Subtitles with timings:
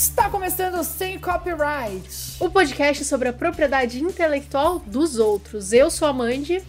[0.00, 2.36] Está começando sem copyright.
[2.40, 5.74] O podcast sobre a propriedade intelectual dos outros.
[5.74, 6.62] Eu sou a Mandy.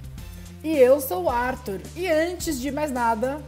[0.62, 1.80] E eu sou o Arthur.
[1.96, 3.42] E antes de mais nada,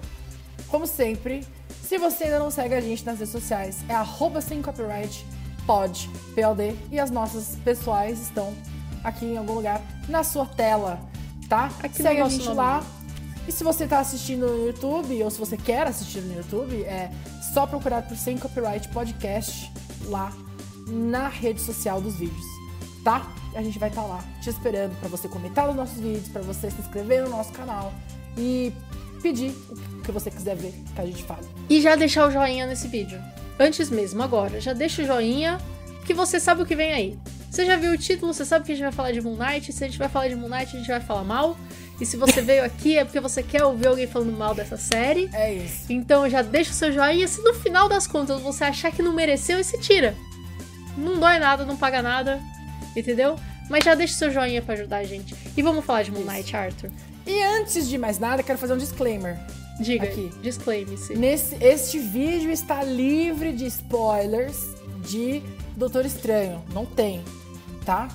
[0.69, 1.46] como sempre,
[1.85, 5.26] se você ainda não segue a gente nas redes sociais, é arroba sem copyright,
[5.67, 6.76] pod, PLD.
[6.90, 8.55] E as nossas pessoais estão
[9.04, 10.97] aqui em algum lugar na sua tela,
[11.50, 11.69] tá?
[11.83, 12.55] Aqui Segue no a gente nome.
[12.55, 12.86] lá.
[13.45, 17.12] E se você tá assistindo no YouTube, ou se você quer assistir no YouTube, é
[17.53, 19.71] só procurar por Sem Copyright Podcast
[20.05, 20.34] lá
[20.88, 22.45] na rede social dos vídeos,
[23.03, 23.31] tá?
[23.55, 26.71] A gente vai estar lá te esperando pra você comentar nos nossos vídeos, pra você
[26.71, 27.93] se inscrever no nosso canal
[28.35, 28.73] e
[29.21, 31.48] pedir o que você quiser ver que a gente fale.
[31.70, 33.21] E já deixar o joinha nesse vídeo.
[33.59, 34.59] Antes mesmo, agora.
[34.59, 35.59] Já deixa o joinha,
[36.05, 37.20] que você sabe o que vem aí.
[37.51, 39.71] Você já viu o título, você sabe que a gente vai falar de Moon Knight.
[39.71, 41.55] Se a gente vai falar de Moon Knight, a gente vai falar mal.
[42.02, 45.30] E se você veio aqui é porque você quer ouvir alguém falando mal dessa série.
[45.34, 45.86] É isso.
[45.90, 47.28] Então já deixa o seu joinha.
[47.28, 50.16] Se no final das contas você achar que não mereceu, esse tira.
[50.98, 52.41] Não dói nada, não paga nada.
[52.96, 53.35] Entendeu?
[53.70, 55.35] Mas já deixa o seu joinha pra ajudar a gente.
[55.55, 56.90] E vamos falar de Moon Knight, Arthur.
[57.26, 59.38] E antes de mais nada, quero fazer um disclaimer.
[59.80, 60.30] Diga, Aqui.
[60.41, 61.16] disclaimer-se.
[61.16, 64.67] Nesse, este vídeo está livre de spoilers
[65.07, 65.41] de
[65.75, 66.63] Doutor Estranho.
[66.73, 67.23] Não tem,
[67.85, 68.07] tá?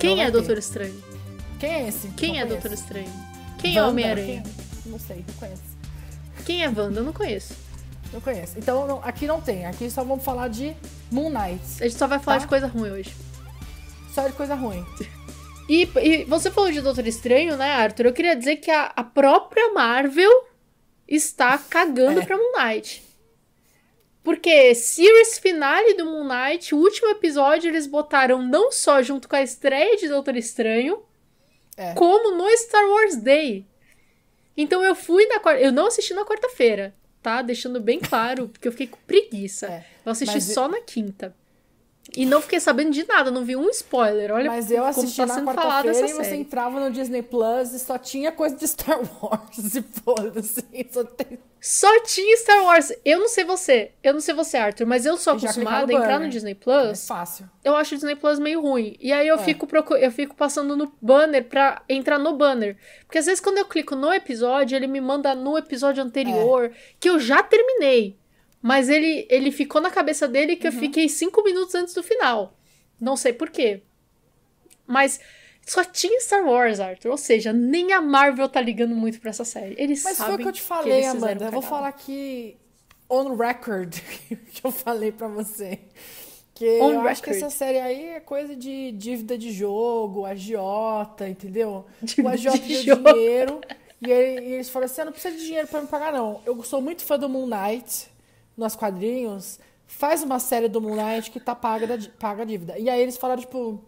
[0.00, 0.30] Quem Não é.
[0.30, 0.94] Doutor Estranho?
[1.58, 2.08] Quem é esse?
[2.08, 2.60] Quem Não é conheço.
[2.62, 3.12] Doutor Estranho?
[3.58, 3.90] Quem é Wanda?
[3.92, 4.42] Homem-Aranha?
[4.42, 5.62] Quem- Não sei, não conheço.
[6.46, 7.00] Quem é Wanda?
[7.00, 7.54] Eu não conheço.
[8.12, 8.58] Não conheço.
[8.58, 9.66] Então não- aqui não tem.
[9.66, 10.74] Aqui só vamos falar de
[11.10, 11.60] Moon Knight.
[11.80, 12.42] A gente só vai falar Tá.
[12.44, 13.14] de coisa ruim hoje.
[14.14, 14.84] Só de coisa ruim.
[15.70, 18.06] E, e você falou de Doutor Estranho, né, Arthur?
[18.06, 20.30] Eu queria dizer que a, a própria Marvel
[21.06, 22.24] está cagando É.
[22.24, 23.04] pra Moon Knight.
[24.24, 29.36] Porque series finale do Moon Knight, o último episódio, eles botaram não só junto com
[29.36, 31.02] a estreia de Doutor Estranho,
[31.78, 31.94] É.
[31.94, 33.64] como no Star Wars Day.
[34.56, 35.62] Então eu fui na quarta.
[35.62, 37.40] Eu não assisti na quarta-feira, tá?
[37.40, 39.66] Deixando bem claro, porque eu fiquei com preguiça.
[39.68, 39.84] É.
[40.04, 41.34] Eu assisti Mas só na quinta.
[42.16, 44.32] E não fiquei sabendo de nada, não vi um spoiler.
[44.32, 47.78] Olha Mas eu como assisti tá na quarta-feira e você entrava no Disney Plus e
[47.78, 49.74] só tinha coisa de Star Wars.
[49.74, 50.64] E foda-se.
[50.90, 51.38] Só tem...
[51.60, 52.92] Só tinha Star Wars.
[53.04, 53.90] Eu não sei você.
[54.02, 57.06] Eu não sei você, Arthur, mas eu sou acostumada a entrar no Disney É Plus.
[57.06, 57.48] fácil.
[57.64, 58.96] Eu acho o Disney Plus meio ruim.
[59.00, 59.38] E aí eu, É.
[59.38, 62.76] fico eu fico passando no banner pra entrar no banner.
[63.06, 66.70] Porque às vezes quando eu clico no episódio, ele me manda no episódio anterior,
[67.00, 68.16] que eu já terminei.
[68.62, 70.78] Mas ele, ele ficou na cabeça dele que eu Uhum.
[70.78, 72.56] fiquei cinco minutos antes do final.
[73.00, 73.82] Não sei por quê.
[74.86, 75.20] Mas
[75.70, 77.10] só tinha Star Wars, Arthur.
[77.10, 79.74] Ou seja, nem a Marvel tá ligando muito pra essa série.
[79.78, 81.46] Eles Mas sabem foi o que eu te falei, Amanda.
[81.46, 82.56] Eu vou falar aqui
[83.10, 83.94] on record
[84.52, 85.78] que eu falei pra você.
[86.54, 87.46] Que On eu acho que record.
[87.46, 91.84] essa série aí é coisa de dívida de jogo, agiota, entendeu?
[92.02, 93.12] Dívida o agiota de deu jogo.
[93.12, 93.60] dinheiro
[94.04, 96.40] e, ele- e eles falaram assim: ah, não precisa de dinheiro pra me pagar, não.
[96.44, 98.08] Eu sou muito fã do Moon Knight
[98.56, 99.60] nos quadrinhos.
[99.86, 102.76] Faz uma série do Moon Knight que tá paga, da, paga a dívida.
[102.78, 103.80] E aí eles falaram, tipo.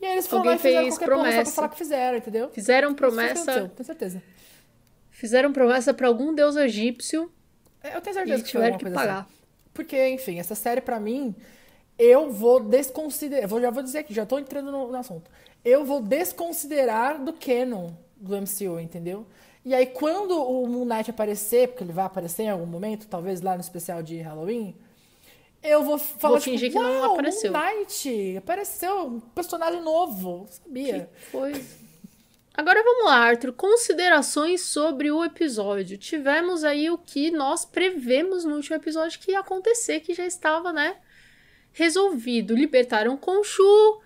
[0.00, 1.52] E aí eles foram lá Alguém e fizeram fez só pra promessa.
[1.52, 2.50] falar que fizeram, entendeu?
[2.50, 3.68] Fizeram que promessa.
[3.68, 4.22] Tenho certeza.
[5.10, 7.30] Fizeram promessa pra algum deus egípcio
[7.82, 8.94] É, Eu tenho e certeza que foi tiveram que assim.
[8.94, 9.28] pagar.
[9.72, 11.34] Porque, enfim, essa série pra mim,
[11.98, 13.48] eu vou desconsiderar.
[13.48, 15.30] Vou, já vou dizer aqui, já tô entrando no, no assunto.
[15.64, 19.26] Eu vou desconsiderar do canon do MCU, entendeu?
[19.64, 23.40] E aí, quando o Moon Knight aparecer, porque ele vai aparecer em algum momento, talvez
[23.40, 24.76] lá no especial de Halloween,
[25.62, 30.46] eu vou falar Vou tipo, fingir que não "Uau, apareceu." Moon apareceu, um personagem novo,
[30.50, 31.10] sabia.
[31.30, 31.52] Foi.
[32.56, 33.52] Agora vamos lá, Arthur.
[33.52, 35.98] Considerações sobre o episódio.
[35.98, 40.72] Tivemos aí o que nós prevemos no último episódio que ia acontecer, que já estava,
[40.72, 40.96] né?
[41.72, 42.54] Resolvido.
[42.54, 44.00] Libertaram Khonshu,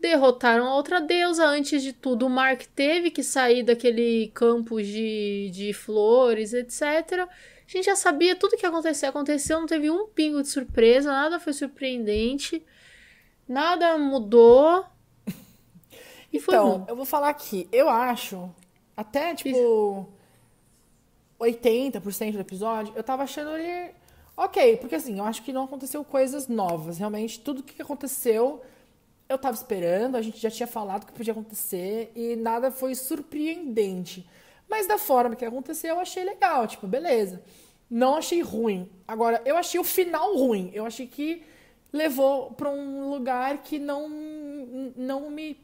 [0.00, 1.46] derrotaram a outra deusa.
[1.46, 7.28] Antes de tudo, o Mark teve que sair daquele campo de, de flores, etc.
[7.66, 9.06] A gente já sabia tudo que ia acontecer.
[9.06, 12.64] Aconteceu, não teve um pingo de surpresa, nada foi surpreendente.
[13.48, 14.84] Nada mudou.
[16.32, 17.68] E foi Então, eu vou falar aqui.
[17.70, 18.52] Eu acho,
[18.96, 20.08] até tipo
[21.38, 23.94] 80% do episódio, eu tava achando ele
[24.36, 26.98] ok, porque assim, eu acho que não aconteceu coisas novas.
[26.98, 28.62] Realmente, tudo que aconteceu,
[29.28, 34.28] eu tava esperando, a gente já tinha falado que podia acontecer e nada foi surpreendente.
[34.68, 37.42] Mas da forma que aconteceu, eu achei legal, tipo, beleza.
[37.90, 38.88] Não achei ruim.
[39.06, 40.70] Agora, eu achei o final ruim.
[40.72, 41.42] Eu achei que
[41.92, 44.08] levou pra um lugar que não
[44.96, 45.56] não me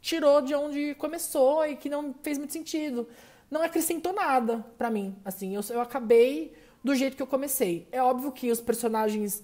[0.00, 3.08] tirou de onde começou e que não fez muito sentido.
[3.50, 5.16] Não acrescentou nada pra mim.
[5.24, 6.52] Assim, eu, eu acabei
[6.82, 7.88] do jeito que eu comecei.
[7.90, 9.42] É óbvio que os personagens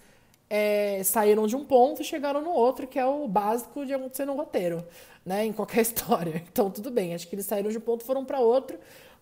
[0.51, 4.25] é, saíram de um ponto e chegaram no outro, que é o básico de acontecer
[4.25, 4.85] no roteiro,
[5.31, 5.47] né?
[5.47, 6.45] Em qualquer história.
[6.51, 7.15] Então, tudo bem.
[7.15, 8.79] Acho que eles saíram de um ponto foram pra outro.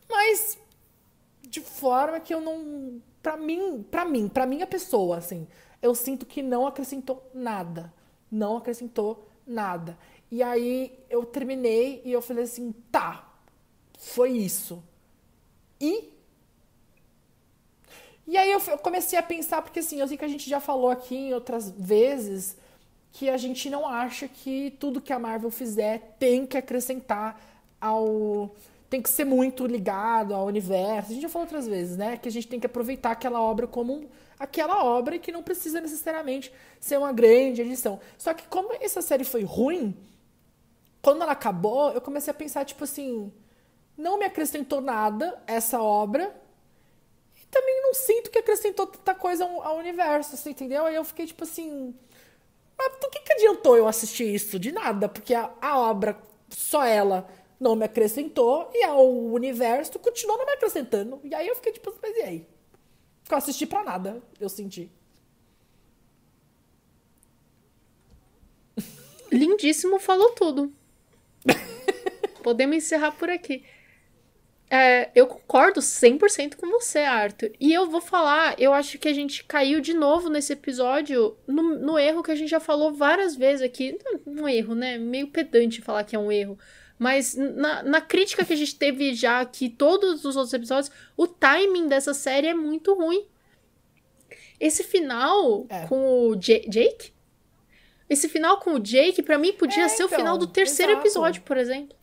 [0.08, 0.58] Mas,
[1.42, 3.00] de forma que eu não.
[3.22, 5.46] Pra mim, pra mim, pra minha pessoa, assim,
[5.82, 7.92] eu sinto que não acrescentou nada.
[8.30, 9.98] Não acrescentou nada.
[10.30, 13.28] E aí eu terminei e eu falei assim, tá,
[13.98, 14.82] foi isso.
[15.80, 16.12] E
[18.26, 20.90] e aí eu comecei a pensar, porque assim, eu sei que a gente já falou
[20.90, 22.56] aqui em outras vezes
[23.18, 27.36] que a gente não acha que tudo que a Marvel fizer tem que acrescentar
[27.80, 28.54] ao.
[28.88, 31.10] tem que ser muito ligado ao universo.
[31.10, 32.16] A gente já falou outras vezes, né?
[32.16, 35.80] Que a gente tem que aproveitar aquela obra como aquela obra e que não precisa
[35.80, 37.98] necessariamente ser uma grande edição.
[38.16, 39.96] Só que como essa série foi ruim,
[41.02, 43.32] quando ela acabou, eu comecei a pensar, tipo assim,
[43.96, 46.32] não me acrescentou nada essa obra
[47.50, 50.84] também não sinto que acrescentou tanta coisa ao, ao universo, assim, entendeu?
[50.84, 51.94] Aí eu fiquei tipo assim.
[52.78, 54.58] Mas do que, que adiantou eu assistir isso?
[54.58, 56.16] De nada, porque a, a obra,
[56.48, 57.28] só ela,
[57.58, 61.20] não me acrescentou, e o universo continuou não me acrescentando.
[61.24, 62.46] E aí eu fiquei tipo, mas e aí?
[63.28, 64.90] Eu assisti pra nada, eu senti.
[69.30, 70.72] Lindíssimo, falou tudo.
[72.42, 73.64] Podemos encerrar por aqui.
[74.70, 77.52] É, eu concordo 100% com você, Arthur.
[77.58, 81.62] E eu vou falar, eu acho que a gente caiu de novo nesse episódio no,
[81.78, 83.98] no erro que a gente já falou várias vezes aqui.
[84.26, 84.98] Um erro, né?
[84.98, 86.58] Meio pedante falar que é um erro.
[86.98, 91.26] Mas na, na crítica que a gente teve já aqui, todos os outros episódios, o
[91.26, 93.24] timing dessa série é muito ruim.
[94.60, 95.86] Esse final é.
[95.86, 97.12] com o J Jake?
[98.10, 100.92] Esse final com o Jake, para mim, podia é, ser então, o final do terceiro
[100.92, 101.06] exato.
[101.06, 101.96] episódio, por exemplo.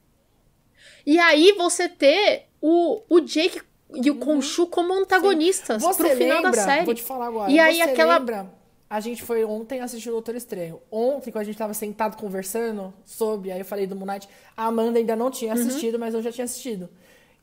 [1.05, 3.61] E aí você ter o, o Jake
[3.93, 4.65] e o uhum.
[4.71, 5.93] como antagonistas Sim.
[5.93, 6.85] pro final lembra, da série.
[6.85, 7.51] Vou te falar agora.
[7.51, 8.51] E aí aquela lembra,
[8.89, 10.81] a gente foi ontem assistir o Doutor Estranho.
[10.89, 14.27] Ontem, quando a gente tava sentado conversando sobre, aí eu falei do Moon Knight,
[14.57, 15.61] a Amanda ainda não tinha uhum.
[15.61, 15.99] assistido, uhum.
[15.99, 16.89] mas eu já tinha assistido.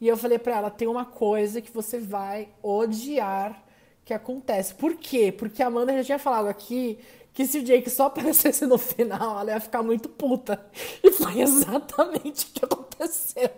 [0.00, 3.62] E eu falei para ela, tem uma coisa que você vai odiar
[4.04, 4.74] que acontece.
[4.74, 5.30] Por quê?
[5.30, 6.98] Porque a Amanda já tinha falado aqui
[7.32, 10.60] que se o Jake só aparecesse no final, ela ia ficar muito puta.
[11.04, 13.50] E foi exatamente o que aconteceu.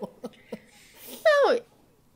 [1.45, 1.61] Não,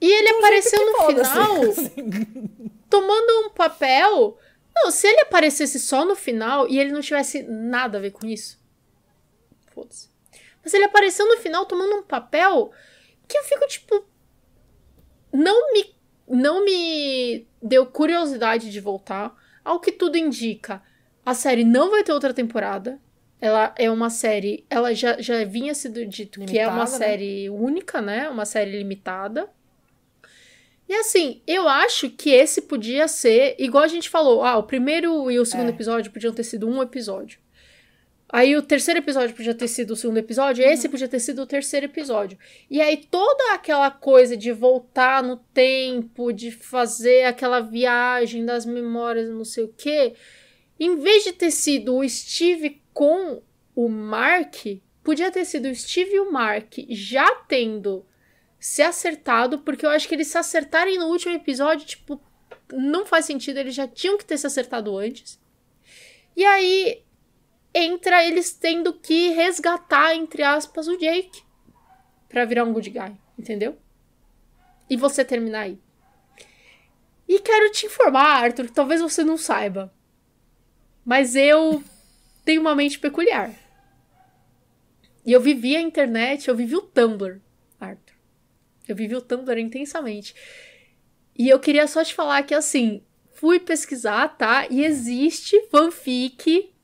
[0.00, 1.94] e ele apareceu no final assim.
[2.88, 4.38] tomando um papel.
[4.74, 8.26] Não, se ele aparecesse só no final e ele não tivesse nada a ver com
[8.26, 8.58] isso.
[9.74, 10.08] Foda-se.
[10.62, 12.72] Mas ele apareceu no final tomando um papel
[13.26, 14.04] que eu fico tipo.
[15.32, 15.96] Não me.
[16.26, 19.36] Não me deu curiosidade de voltar.
[19.64, 20.82] Ao que tudo indica,
[21.24, 23.00] a série não vai ter outra temporada.
[23.40, 24.64] Ela é uma série.
[24.68, 26.86] Ela já, já vinha sido dito limitada, que é uma né?
[26.86, 28.28] série única, né?
[28.28, 29.48] Uma série limitada.
[30.88, 35.30] E assim, eu acho que esse podia ser, igual a gente falou, ah, o primeiro
[35.30, 35.70] e o segundo é.
[35.70, 37.38] episódio podiam ter sido um episódio.
[38.30, 40.70] Aí o terceiro episódio podia ter sido o segundo episódio, uhum.
[40.70, 42.38] esse podia ter sido o terceiro episódio.
[42.70, 49.30] E aí toda aquela coisa de voltar no tempo, de fazer aquela viagem das memórias,
[49.30, 50.14] não sei o quê,
[50.78, 53.42] em vez de ter sido o Steve com
[53.74, 54.56] o Mark,
[55.02, 58.04] podia ter sido o Steve e o Mark já tendo
[58.60, 62.20] se acertado, porque eu acho que eles se acertarem no último episódio, tipo,
[62.72, 65.40] não faz sentido, eles já tinham que ter se acertado antes.
[66.36, 67.02] E aí
[67.74, 71.42] entra eles tendo que resgatar, entre aspas, o Jake
[72.28, 73.78] para virar um good guy, entendeu?
[74.90, 75.78] E você terminar aí.
[77.26, 79.92] E quero te informar, Arthur, que talvez você não saiba.
[81.08, 81.82] Mas eu
[82.44, 83.50] tem uma mente peculiar.
[85.24, 87.40] E eu vivi a internet, eu vivi o Tumblr,
[87.80, 88.14] Arthur.
[88.86, 90.34] Eu vivi o Tumblr intensamente.
[91.34, 94.66] E eu queria só te falar que, assim, fui pesquisar, tá?
[94.68, 96.74] E existe fanfic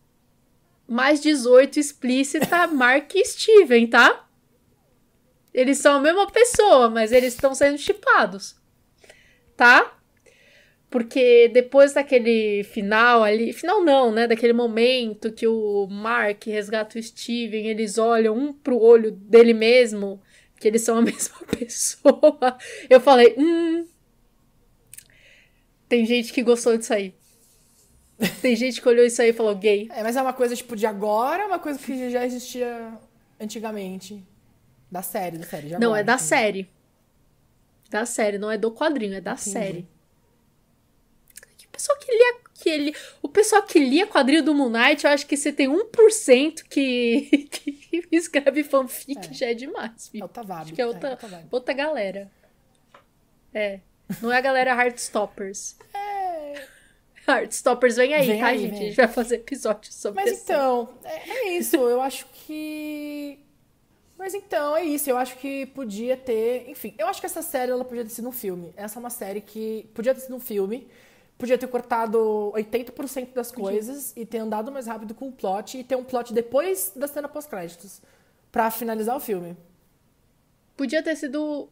[0.89, 4.27] mais 18 explícita Mark e Steven, tá?
[5.53, 8.57] Eles são a mesma pessoa, mas eles estão sendo chipados.
[9.55, 9.99] Tá?
[10.95, 13.53] Porque depois daquele final ali.
[13.53, 14.29] Final não, né?
[14.29, 20.23] Daquele momento que o Mark resgata o Steven, eles olham um pro olho dele mesmo,
[20.57, 22.57] que eles são a mesma pessoa.
[22.89, 23.85] Eu falei, hum.
[25.89, 27.13] Tem gente que gostou disso aí.
[28.41, 29.89] Tem gente que olhou isso aí e falou gay.
[29.91, 32.97] É, mas é uma coisa tipo de agora, é uma coisa que já existia
[33.41, 34.25] antigamente.
[34.89, 35.77] Da série, da série.
[35.77, 36.71] não, é da série.
[37.91, 39.51] Da série, não é do quadrinho, é da Entendi.
[39.51, 39.94] série
[41.85, 45.27] pessoal que lia que ele, o pessoal que lia quadrinho do Moon Knight, eu acho
[45.27, 49.33] que você tem 1% que, que escreve fanfic é.
[49.33, 50.09] já é demais.
[50.13, 50.23] Viu?
[50.23, 50.63] É outra vibe.
[50.63, 52.31] Acho que é outra, é, outra, outra galera.
[53.53, 53.81] É.
[54.23, 55.77] Não é a galera Heartstoppers.
[55.93, 56.67] É.
[57.29, 58.71] Heartstoppers vem aí, vem tá, aí, gente?
[58.71, 58.81] Vem.
[58.81, 61.77] A gente vai fazer episódio sobre Mas então, é, é isso.
[61.77, 63.39] eu acho que.
[64.17, 65.11] Mas então, é isso.
[65.11, 66.69] Eu acho que podia ter.
[66.69, 68.73] Enfim, eu acho que essa série ela podia ter sido um filme.
[68.77, 70.89] Essa é uma série que podia ter sido um filme.
[71.37, 75.85] Podia ter cortado 80% das coisas e ter andado mais rápido com o plot e
[75.85, 78.01] ter um plot depois da cena pós-créditos.
[78.53, 79.57] Pra finalizar o filme.
[80.77, 81.69] Podia ter sido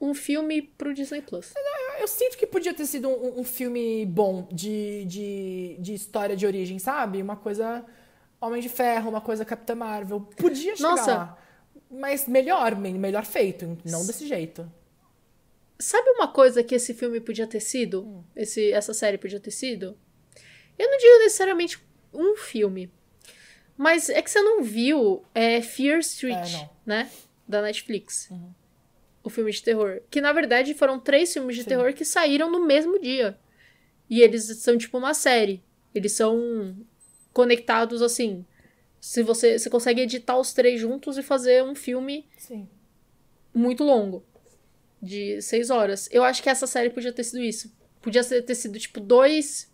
[0.00, 1.52] um filme pro Disney Plus.
[2.00, 6.46] Eu sinto que podia ter sido um, um filme bom de, de, de história de
[6.46, 7.20] origem, sabe?
[7.20, 7.84] Uma coisa
[8.40, 10.20] Homem de Ferro, uma coisa Capitã Marvel.
[10.36, 11.14] Podia chegar Nossa.
[11.14, 11.38] lá.
[11.90, 14.70] Mas melhor, melhor feito, não desse jeito.
[15.80, 18.22] Sabe uma coisa que esse filme podia ter sido?
[18.36, 19.96] Esse, essa série podia ter sido?
[20.78, 21.82] Eu não digo necessariamente
[22.12, 22.92] um filme.
[23.76, 27.10] Mas é que você não viu é, Fear Street, É, né?
[27.48, 28.30] Da Netflix.
[29.24, 30.02] O filme de terror.
[30.10, 31.70] Que na verdade foram três filmes de Sim.
[31.70, 33.38] terror que saíram no mesmo dia.
[34.08, 35.62] E eles são tipo uma série.
[35.94, 36.76] Eles são
[37.32, 38.44] conectados assim.
[39.00, 42.68] Se você, você consegue editar os três juntos e fazer um filme Sim.
[43.54, 44.22] muito longo.
[45.02, 46.08] De seis horas.
[46.12, 47.72] Eu acho que essa série podia ter sido isso.
[48.02, 49.70] Podia ter sido, tipo, dois.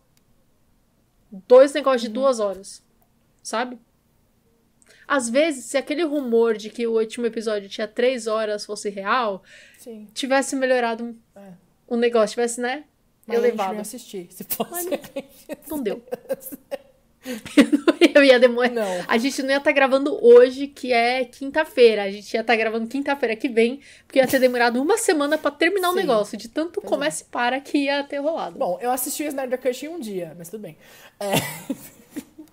[1.49, 2.83] Dois negócios de duas horas.
[3.42, 3.78] Sabe?
[5.09, 9.42] Às vezes, se aquele rumor de que o último episódio tinha três horas fosse real,
[9.78, 10.09] Sim.
[10.12, 11.52] tivesse melhorado É.
[11.88, 12.85] um negócio, tivesse, né?
[13.26, 13.75] Mas não elevado.
[13.75, 14.28] ia assistir.
[14.30, 14.88] Se fosse.
[15.68, 16.02] Não deu.
[18.14, 18.71] Eu ia demorar.
[18.71, 19.04] Não.
[19.06, 22.04] A gente não ia estar gravando hoje, que é quinta-feira.
[22.04, 25.50] A gente ia estar gravando quinta-feira que vem, porque ia ter demorado uma semana pra
[25.50, 26.37] terminar o negócio.
[26.38, 28.59] De tanto Pois começa e para que ia ter rolado.
[28.59, 30.76] Bom, eu assisti o Snyder Cut em um dia, mas tudo bem.
[31.21, 31.33] É,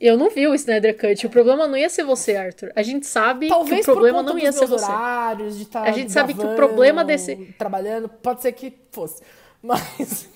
[0.00, 1.24] Eu não vi o Snyder Cut.
[1.26, 2.72] O problema não ia ser você, Arthur.
[2.74, 4.84] A gente sabe talvez que o problema não ia ser você.
[4.84, 9.22] horários, de estar A gente sabe que o problema desse- trabalhando, pode ser que fosse.
[9.62, 10.28] Mas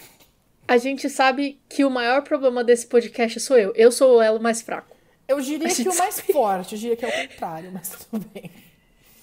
[0.68, 3.72] A gente sabe que o maior problema desse podcast sou eu.
[3.74, 4.96] Eu sou o elo mais fraco.
[5.28, 6.32] eu diria que o mais sabe.
[6.32, 8.50] forte, eu diria que é o contrário, mas tudo bem.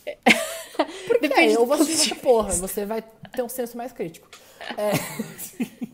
[1.07, 4.27] Porque Depende é, eu vou assistir essa porra, você vai ter um senso mais crítico.
[4.77, 4.91] É.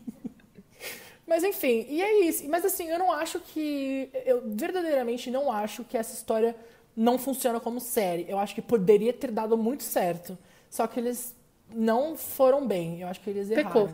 [1.30, 2.48] Mas enfim, e é isso.
[2.48, 4.10] Mas assim, eu não acho que.
[4.26, 6.56] Eu verdadeiramente não acho que essa história
[6.96, 8.26] não funciona como série.
[8.28, 10.36] Eu acho que poderia ter dado muito certo.
[10.68, 11.32] Só que eles
[11.72, 13.00] não foram bem.
[13.02, 13.90] Eu acho que eles Pecou.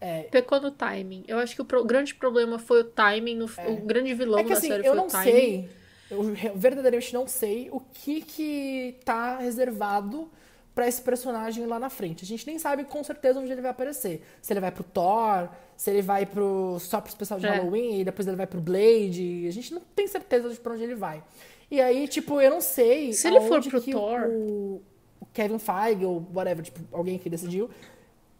[0.00, 1.24] É, Pecou no timing.
[1.26, 3.36] Eu acho que o pro- grande problema foi o timing.
[3.36, 5.24] no- O grande vilão É que da assim, série eu foi não o timing.
[5.32, 5.70] sei,
[6.10, 6.22] eu
[6.54, 10.30] verdadeiramente não sei o que que tá reservado
[10.74, 12.22] pra esse personagem lá na frente.
[12.24, 14.22] A gente nem sabe com certeza onde ele vai aparecer.
[14.42, 17.50] Se ele vai pro Thor, se ele vai pro só pro especial de É.
[17.50, 19.46] Halloween, e depois ele vai pro Blade.
[19.48, 21.24] A gente não tem certeza de pra onde ele vai.
[21.70, 24.82] E aí, tipo, eu não sei Se ele for pro Thor- o,
[25.18, 27.70] o Kevin Feige ou whatever, tipo, alguém que decidiu,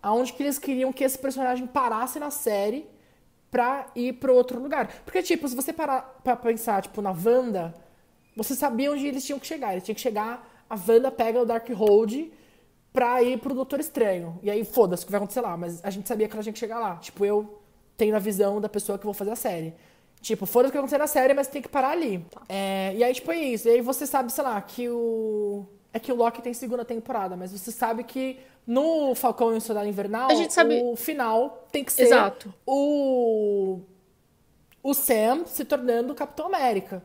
[0.03, 2.87] aonde que eles queriam que esse personagem parasse na série
[3.51, 4.89] pra ir pro outro lugar.
[5.05, 7.75] Porque, tipo, se você parar pra pensar, tipo, na Wanda,
[8.37, 9.73] você sabia onde eles tinham que chegar.
[9.73, 12.33] Eles tinham que chegar, a Wanda pega o Darkhold
[12.93, 14.39] pra ir pro Doutor Estranho.
[14.43, 15.57] E aí, foda-se o que vai acontecer lá.
[15.57, 16.97] Mas a gente sabia que ela tinha que chegar lá.
[16.97, 17.63] Tipo, eu
[17.97, 19.75] tenho a visão da pessoa que vou fazer a série.
[20.21, 22.25] Tipo, foda-se o que vai acontecer na série, mas tem que parar ali.
[22.49, 23.69] É, e aí, tipo, é isso.
[23.69, 25.67] E aí você sabe, sei lá, que o...
[25.93, 29.61] É que o Loki tem segunda temporada, mas você sabe que no Falcão e o
[29.61, 32.53] Soldado Invernal, sabe- o final tem que ser Exato.
[32.67, 33.81] o
[34.83, 37.03] o Sam se tornando o Capitão América.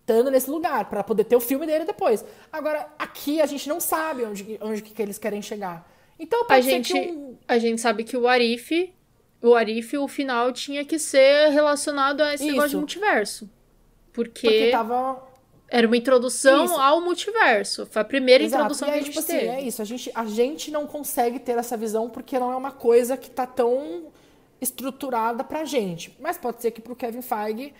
[0.00, 2.24] Estando nesse lugar, pra poder ter o filme dele depois.
[2.52, 5.88] Agora, aqui a gente não sabe onde, onde que eles querem chegar.
[6.18, 7.36] Então A gente, um...
[7.48, 8.92] a gente sabe que o Arif,
[9.40, 12.52] o Arif, o final tinha que ser relacionado a esse Isso.
[12.52, 13.48] negócio de multiverso.
[14.12, 15.22] Porque, Porque tava...
[15.72, 16.74] era uma introdução Isso.
[16.74, 17.86] ao multiverso.
[17.86, 18.62] Foi a primeira Exato.
[18.62, 19.46] introdução aí, que a gente tipo assim, teve.
[19.48, 19.80] é isso.
[19.80, 23.30] A gente, a gente não consegue ter essa visão porque não é uma coisa que
[23.30, 24.08] tá tão
[24.60, 26.14] estruturada pra gente.
[26.20, 27.72] Mas pode ser que pro Kevin Feige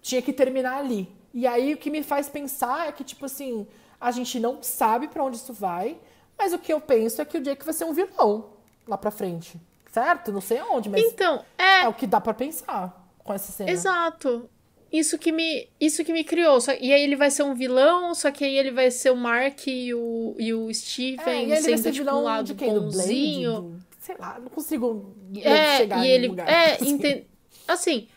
[0.00, 1.08] tinha que terminar ali.
[1.34, 3.66] E aí o que me faz pensar é que, tipo assim,
[4.00, 5.98] a gente não sabe pra onde isso vai,
[6.38, 8.50] mas o que eu penso é que o Jake vai ser um vilão
[8.86, 9.60] lá pra frente.
[9.90, 10.30] Certo?
[10.30, 13.70] Não sei aonde, mas Então, é, é o que dá pra pensar com essa cena.
[13.70, 14.48] Exato.
[14.90, 16.60] Isso que me, isso que me criou.
[16.60, 19.16] Só- e aí ele vai ser um vilão, só que aí ele vai ser o
[19.16, 22.54] Mark e o, e o É, Steven e ele vai sendo tipo um lado de
[22.54, 22.72] quem?
[22.72, 22.96] Do Blade?
[22.96, 23.52] bonzinho.
[23.62, 26.28] Do- sei lá, não consigo É, chegar e ele.
[26.28, 26.48] lugar.
[26.48, 27.24] É, assim.
[27.66, 28.08] assim.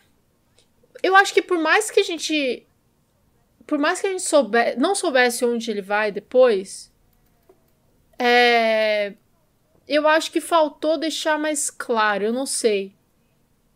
[1.02, 2.66] Eu acho que por mais que a gente.
[3.66, 6.90] Por mais que a gente souber, não soubesse onde ele vai depois.
[8.18, 9.14] É.
[9.86, 12.94] Eu acho que faltou deixar mais claro, eu não sei.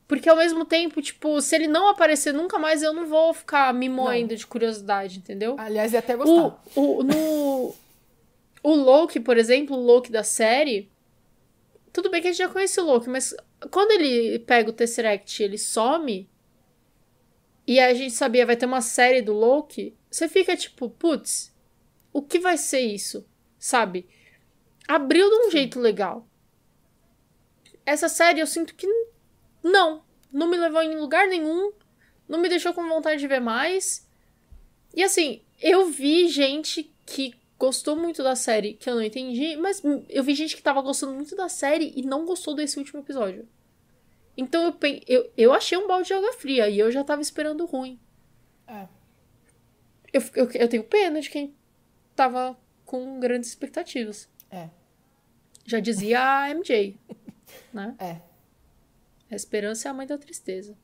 [0.08, 3.74] Porque ao mesmo tempo, tipo, se ele não aparecer nunca mais, eu não vou ficar
[3.74, 5.56] me moendo de curiosidade, entendeu?
[5.58, 6.62] Aliás, ia até O, gostar.
[6.76, 7.74] o, no,
[8.62, 10.88] o Loki, por exemplo, o Loki da série.
[11.92, 13.34] Tudo bem que a gente já conhece o Loki, mas
[13.70, 16.28] quando ele pega o Tesseract e ele some.
[17.66, 19.92] E a gente sabia, vai ter uma série do Loki.
[20.08, 21.52] Você fica tipo, putz,
[22.12, 23.26] o que vai ser isso?
[23.58, 24.06] Sabe?
[24.86, 26.24] Abriu de um jeito legal.
[27.84, 28.86] Essa série eu sinto que
[29.66, 30.02] não.
[30.32, 31.72] Não me levou em lugar nenhum.
[32.28, 34.08] Não me deixou com vontade de ver mais.
[34.94, 39.82] E assim, eu vi gente que gostou muito da série, que eu não entendi, mas
[40.08, 43.48] eu vi gente que tava gostando muito da série e não gostou desse último episódio.
[44.36, 47.64] Então eu, eu, eu achei um balde de água fria e eu já tava esperando
[47.64, 47.98] ruim.
[48.66, 48.86] É.
[50.12, 51.54] Eu, eu, eu tenho pena de quem
[52.14, 54.28] tava com grandes expectativas.
[54.50, 54.68] É.
[55.64, 56.98] Já dizia a MJ,
[57.72, 57.96] né?
[57.98, 58.35] É.
[59.30, 60.76] A esperança é a mãe da tristeza.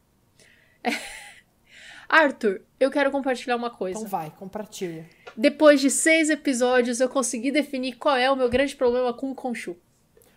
[0.82, 0.90] É.
[2.08, 3.98] Arthur, eu quero compartilhar uma coisa.
[3.98, 5.08] Então vai, compartilha.
[5.36, 9.34] Depois de seis episódios, eu consegui definir qual é o meu grande problema com o
[9.34, 9.76] Khonshu.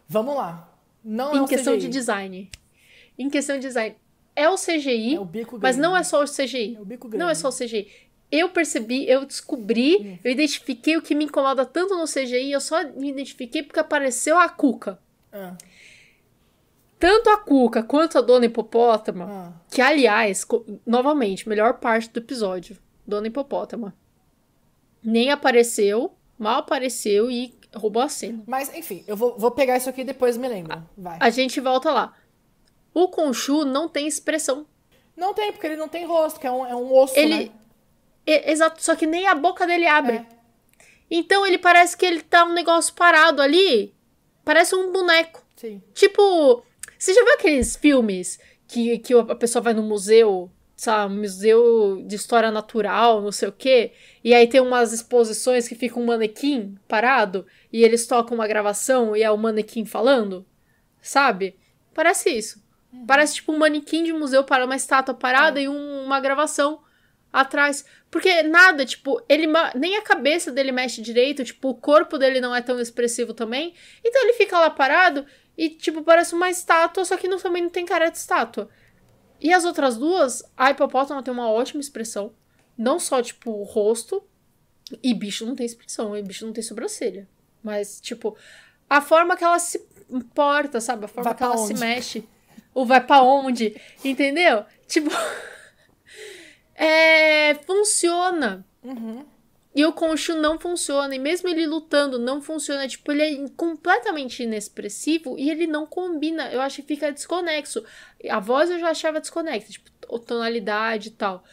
[0.08, 0.74] Vamos lá.
[1.04, 1.82] Não em é o questão CGI.
[1.82, 2.52] de design.
[3.18, 3.96] Em questão de design.
[4.36, 5.82] É o CGI, É o bico mas grande.
[5.82, 6.76] não é só o CGI.
[6.76, 7.38] É o bico Não é grande.
[7.40, 7.88] só o CGI.
[8.32, 12.84] Eu percebi, eu descobri, eu identifiquei o que me incomoda tanto no CGI, eu só
[12.84, 15.00] me identifiquei porque apareceu a Cuca.
[15.32, 15.56] Ah,
[17.00, 19.54] Tanto a Cuca quanto a Dona Hipopótama, ah.
[19.70, 20.46] que aliás,
[20.86, 23.94] novamente, melhor parte do episódio, Dona Hipopótama.
[25.04, 28.44] Nem apareceu, mal apareceu e roubou a cena.
[28.48, 30.82] Mas, enfim, eu vou, vou pegar isso aqui e depois me lembro.
[30.98, 31.18] Vai.
[31.20, 32.14] A gente volta lá.
[32.94, 34.66] O Khonshu não tem expressão.
[35.16, 37.46] Não tem, porque ele não tem rosto, que é um, é um osso, Ele.
[37.46, 37.52] né?
[38.26, 40.18] É, exato, só que nem a boca dele abre.
[40.18, 40.26] É.
[41.10, 43.94] Então ele parece que ele tá um negócio parado ali.
[44.44, 45.44] Parece um boneco.
[45.56, 45.82] Sim.
[45.94, 46.64] Tipo,
[46.98, 52.16] você já viu aqueles filmes que, que a pessoa vai no museu, sabe, museu de
[52.16, 53.92] história natural, não sei o quê,
[54.24, 59.16] e aí tem umas exposições que fica um manequim parado e eles tocam uma gravação
[59.16, 60.46] e é o manequim falando,
[61.02, 61.56] sabe?
[61.94, 62.64] Parece isso.
[63.08, 66.80] Parece tipo um manequim de museu para uma estátua parada e um- uma gravação
[67.36, 67.86] atrás.
[68.10, 72.56] Porque nada, tipo, ele nem a cabeça dele mexe direito, tipo, o corpo dele não
[72.56, 73.74] é tão expressivo também.
[74.04, 75.26] Então ele fica lá parado
[75.58, 78.70] e, tipo, parece uma estátua, só que não, também não tem cara de estátua.
[79.42, 82.34] E as outras duas, a hipopótamo tem uma ótima expressão.
[82.78, 84.24] Não só, tipo, o rosto.
[85.04, 87.28] E bicho não tem expressão, e bicho não tem sobrancelha.
[87.62, 88.38] Mas, tipo,
[88.90, 91.06] a forma que ela se importa, sabe?
[91.06, 91.80] A forma Vai que ela se onde?
[91.80, 92.30] mexe.
[92.74, 94.64] Ou vai pra onde, entendeu?
[94.88, 95.10] Tipo.
[96.76, 97.56] é.
[97.66, 98.66] Funciona.
[98.84, 99.26] Uhum.
[99.74, 101.16] E o Khonshu não funciona.
[101.16, 102.88] E mesmo ele lutando, não funciona.
[102.88, 106.50] Tipo, ele é completamente inexpressivo e ele não combina.
[106.52, 107.84] Eu acho que fica desconexo.
[108.30, 111.44] A voz eu já achava desconecta, tipo, tonalidade e tal.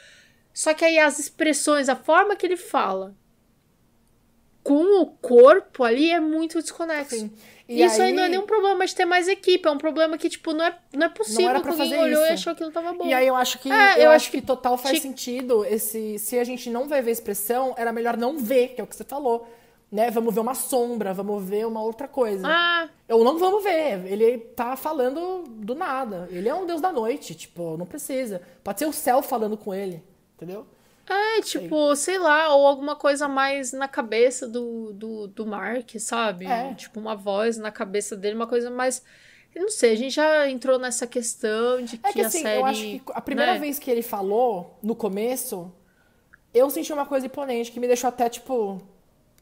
[0.55, 3.17] Só que aí as expressões, a forma que ele fala
[4.63, 7.17] com o corpo ali é muito desconexo.
[7.17, 7.33] Sim.
[7.69, 8.13] E isso aí...
[8.13, 10.77] não é nenhum problema de ter mais equipe, é um problema que, tipo, não é,
[10.93, 12.33] não é possível era que alguém olhou e isso.
[12.35, 13.07] achou que aquilo tava bom.
[13.07, 15.65] E aí eu acho que É, eu, eu acho acho que total faz tinha- sentido
[15.65, 18.87] esse se a gente não vai ver expressão, era melhor não ver, que é o
[18.87, 19.49] que você falou,
[19.91, 20.11] né?
[20.11, 22.47] Vamos ver uma sombra, vamos ver uma outra coisa.
[22.47, 26.29] Ah, Ou não vamos ver, ele tá falando do nada.
[26.31, 28.43] Ele é um deus da noite, tipo, não precisa.
[28.63, 30.03] Pode ser o céu falando com ele,
[30.37, 30.67] entendeu?
[31.07, 36.47] É, tipo, sei lá, ou alguma coisa mais na cabeça do, do, do Mark, sabe?
[36.47, 36.75] É.
[36.75, 39.03] Tipo, uma voz na cabeça dele, uma coisa mais.
[39.55, 42.43] Eu não sei, a gente já entrou nessa questão de que, É que a assim,
[42.43, 42.61] série.
[42.61, 43.59] eu acho que a primeira né?
[43.59, 45.71] vez que ele falou, no começo,
[46.55, 48.81] eu senti uma coisa imponente que me deixou até, tipo.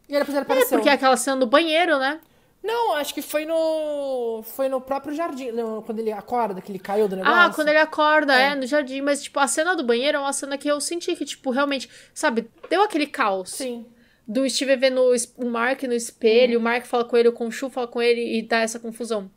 [0.09, 2.21] E aí depois ele É, porque é aquela cena do banheiro, né?
[2.63, 4.43] Não, acho que foi no.
[4.45, 7.39] Foi no próprio jardim, no- quando ele acorda, que ele caiu do negócio.
[7.39, 8.49] Ah, quando ele acorda, é.
[8.49, 8.55] É.
[8.55, 9.01] no jardim.
[9.01, 11.89] Mas, tipo, a cena do banheiro é uma cena que eu senti que, tipo, realmente,
[12.13, 13.51] sabe, deu aquele caos.
[13.51, 13.87] Sim.
[14.29, 15.01] Do Steve vendo
[15.39, 18.43] o Mark no espelho, o Mark fala com ele, o Conchu fala com ele e
[18.43, 19.31] dá essa confusão.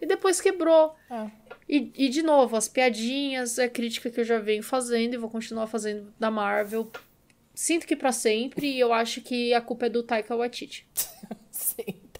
[0.00, 0.94] E depois quebrou.
[1.10, 1.26] É.
[1.68, 5.28] E, e, de novo, as piadinhas, a crítica que eu já venho fazendo e vou
[5.30, 6.90] continuar fazendo da Marvel.
[7.54, 10.88] Sinto que pra sempre, e eu acho que a culpa é do Taika Waititi.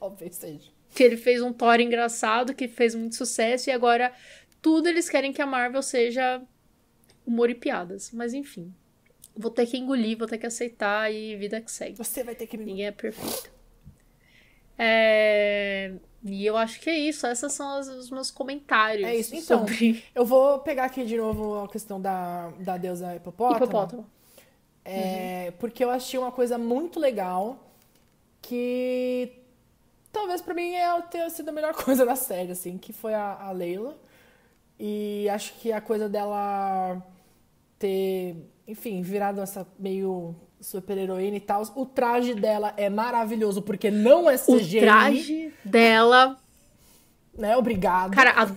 [0.00, 0.70] Talvez seja.
[0.94, 4.12] Que ele fez um Thor engraçado, que fez muito sucesso, e agora
[4.60, 6.42] tudo eles querem que a Marvel seja
[7.26, 8.10] humor e piadas.
[8.12, 8.74] Mas enfim,
[9.36, 11.96] vou ter que engolir, vou ter que aceitar e vida que segue.
[11.96, 12.64] Você vai ter que me.
[12.64, 13.52] Ninguém é perfeito.
[14.76, 15.92] É...
[16.24, 17.26] E eu acho que é isso.
[17.26, 19.34] Esses são os, os meus comentários É isso.
[19.34, 23.64] Então, sobre eu vou pegar aqui de novo a questão da, da deusa hipopótamo.
[23.64, 24.06] hipopótamo.
[24.84, 27.70] É, Porque eu achei uma coisa muito legal
[28.40, 29.39] que
[30.12, 33.34] talvez pra mim é ter sido a melhor coisa da série, assim, que foi a,
[33.40, 33.96] a Leila.
[34.78, 37.02] E acho que a coisa dela
[37.78, 41.62] ter, enfim, virado essa meio super-heroína e tal.
[41.74, 44.80] O traje dela é maravilhoso, porque não é O CGI.
[44.80, 46.38] traje dela.
[47.36, 47.56] Né?
[47.56, 48.12] Obrigado.
[48.14, 48.50] Cara, a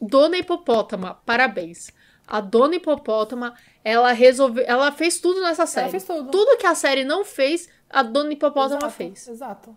[0.00, 1.90] Dona Hipopótama, parabéns.
[2.26, 4.64] A Dona Hipopótama, ela resolveu.
[4.66, 5.90] Ela fez tudo nessa série.
[5.90, 6.30] fez tudo.
[6.30, 9.28] Tudo que a série não fez, a Dona Hipopótama Exato, fez.
[9.28, 9.76] Exato.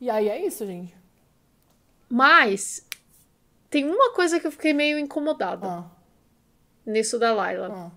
[0.00, 0.96] E aí é isso, gente.
[2.08, 2.86] Mas
[3.68, 5.90] tem uma coisa que eu fiquei meio incomodada Ah,
[6.86, 7.68] nisso da Layla.
[7.72, 7.90] ah.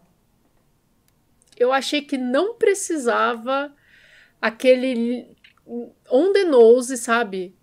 [1.58, 3.74] Eu achei que não precisava
[4.42, 5.36] aquele
[6.10, 7.56] on the nose, sabe?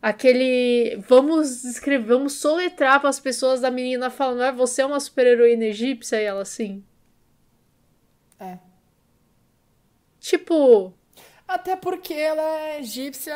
[0.00, 5.00] Aquele vamos escrever, vamos soletrar para as pessoas da menina falando, ah, você é uma
[5.00, 6.84] super-heroína egípcia e ela assim.
[8.38, 8.58] É.
[10.20, 10.92] Tipo,
[11.54, 13.34] Até porque ela é egípcia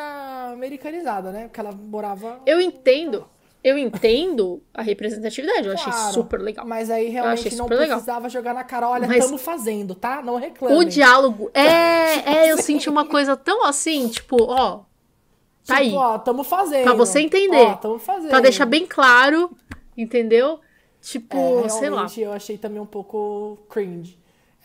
[0.52, 1.44] americanizada, né?
[1.44, 2.40] Porque ela morava.
[2.46, 3.26] eu entendo,
[3.62, 6.66] eu entendo a representatividade, eu achei Claro, super legal.
[6.66, 7.96] Mas aí achei realmente não super legal.
[7.98, 10.22] precisava jogar na cara, olha, Mas- estamos fazendo, tá?
[10.22, 10.76] Não reclame.
[10.76, 11.64] O diálogo é,
[12.46, 14.80] é, eu senti uma coisa tão assim, tipo, ó,
[15.66, 15.86] tá aí.
[15.88, 16.84] Tipo, ó, tamo fazendo.
[16.84, 17.56] Pra você entender.
[17.66, 18.30] Ó, tamo fazendo.
[18.30, 19.50] Pra deixar bem claro,
[19.96, 20.60] entendeu?
[21.00, 22.06] Tipo, É, sei lá.
[22.16, 24.18] eu achei também um pouco cringe.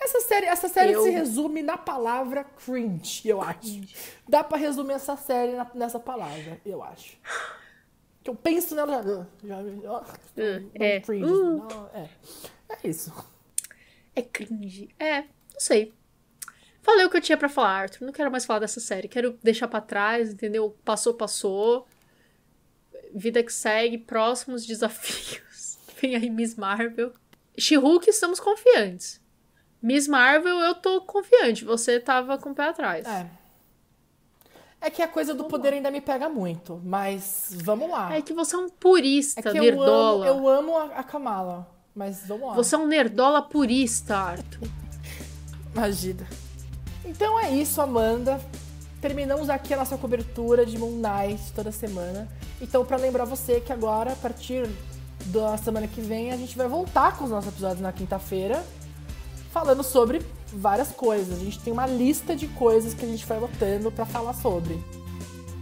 [0.04, 3.82] Essa série, essa série Eu- se resume na palavra cringe, eu acho.
[4.28, 7.18] Dá pra resumir essa série na- nessa palavra, eu acho.
[8.24, 9.30] Que eu penso nela.
[9.44, 10.04] Já, já, ó,
[10.74, 11.00] é.
[11.02, 11.26] cringe.
[11.32, 11.58] Uh.
[11.58, 12.10] Não, é.
[12.70, 13.14] é isso.
[14.16, 14.90] É cringe.
[15.00, 15.94] É, não sei.
[16.82, 18.06] Falei o que eu tinha pra falar, Arthur.
[18.06, 19.08] Não quero mais falar dessa série.
[19.08, 20.76] Quero deixar pra trás, entendeu?
[20.84, 21.88] Passou, passou.
[23.14, 25.78] Vida que segue, próximos desafios.
[26.02, 27.14] Vem aí Miss Marvel.
[27.56, 29.21] She-Hulk, estamos confiantes.
[29.82, 31.66] Miss Marvel, eu tô confiante.
[31.66, 33.06] Você tava com o pé atrás.
[33.06, 33.26] É.
[34.84, 38.16] É que a coisa do poder ainda me pega muito, mas vamos lá.
[38.16, 40.28] É que você é um purista, É que eu amo, nerdola.
[40.28, 42.54] eu amo a, a Kamala, mas vamos lá.
[42.56, 44.68] Você é um nerdola purista, Arthur.
[45.76, 46.28] Imagina.
[47.06, 48.42] Então é isso, Amanda.
[49.00, 52.28] Terminamos aqui a nossa cobertura de Moon Knight toda semana.
[52.60, 54.68] Então, pra lembrar você que agora, a partir
[55.28, 58.64] da semana que vem, a gente vai voltar com os nossos episódios na quinta-feira,
[59.52, 60.22] falando sobre
[60.54, 61.40] várias coisas.
[61.40, 64.80] A gente tem uma lista de coisas que a gente vai botando pra falar sobre.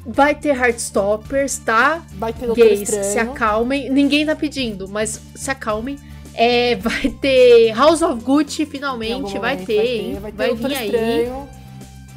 [0.06, 2.04] Vai ter Heartstoppers, tá?
[2.14, 3.04] Vai ter Doutor Gays, Estranho.
[3.04, 3.90] se acalmem.
[3.90, 5.98] Ninguém tá pedindo, mas se acalmem.
[6.34, 9.38] É, vai ter House of Gucci, finalmente.
[9.38, 10.20] Vai ter, hein?
[10.20, 10.86] Vai ter, Vai Doutor vir aí.
[10.86, 11.50] Estranho.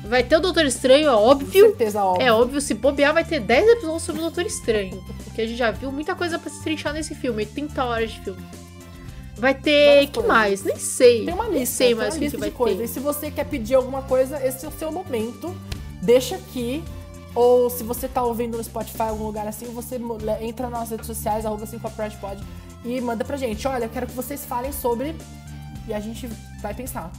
[0.05, 1.67] Vai ter o Doutor Estranho, é Com óbvio.
[1.67, 2.27] certeza, óbvio.
[2.27, 5.03] É óbvio, se bobear, vai ter 10 episódios sobre o Doutor Estranho.
[5.25, 7.47] Porque a gente já viu muita coisa pra se trinchar nesse filme.
[7.47, 8.43] 30 horas de filme.
[9.43, 10.07] Vai ter.
[10.07, 10.63] Que mais?
[10.63, 11.25] Nem sei.
[11.25, 12.79] Tem uma Nem lista, sei tem mais o que, que vai de coisas.
[12.79, 12.85] ter.
[12.85, 15.53] E se você quer pedir alguma coisa, esse é o seu momento.
[16.01, 16.81] Deixa aqui.
[17.35, 19.99] Ou se você tá ouvindo no Spotify, algum lugar assim, você
[20.41, 22.39] entra nas redes sociais, arroba 5pod
[22.85, 23.67] e manda pra gente.
[23.67, 25.17] Olha, eu quero que vocês falem sobre.
[25.89, 26.29] E a gente
[26.63, 27.11] vai pensar.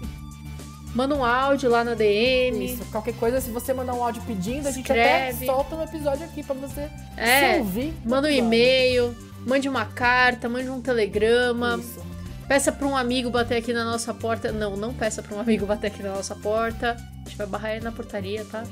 [0.94, 2.74] Manda um áudio lá na DM.
[2.74, 2.84] Isso.
[2.90, 5.46] Qualquer coisa, se você mandar um áudio pedindo, a gente até Escreve.
[5.46, 7.94] solta um episódio aqui pra você É, se ouvir.
[8.04, 9.14] Manda um e-mail,
[9.48, 11.78] mande uma carta, mande um telegrama.
[11.80, 12.06] Isso.
[12.46, 14.52] Peça pra um amigo bater aqui na nossa porta.
[14.52, 16.96] Não, não peça pra um amigo bater aqui na nossa porta.
[16.96, 18.64] A gente vai barrar ele na portaria, tá?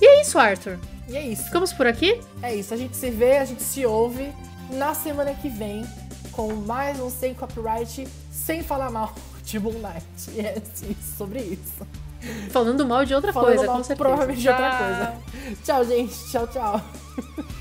[0.00, 0.78] E é isso, Arthur.
[1.08, 1.44] E é isso.
[1.44, 2.20] Ficamos por aqui?
[2.42, 4.32] É isso, a gente se vê, a gente se ouve
[4.70, 5.84] na semana que vem
[6.32, 10.06] com mais um Sem Copyright, sem falar mal de Moon Knight.
[10.34, 11.86] E é assim, sobre isso.
[12.50, 13.96] Falando mal de outra Falando coisa, mal, com certeza.
[14.08, 14.78] provavelmente de outra Tchau.
[14.78, 15.56] coisa.
[15.64, 16.30] Tchau, gente.
[16.30, 16.80] Tchau, tchau.